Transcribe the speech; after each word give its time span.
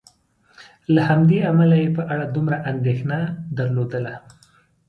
له 0.93 1.01
همدې 1.09 1.39
امله 1.51 1.75
یې 1.83 1.89
په 1.97 2.03
اړه 2.13 2.25
دومره 2.35 2.57
اندېښنه 2.71 3.19
نه 3.25 3.31
درلودله. 3.57 4.15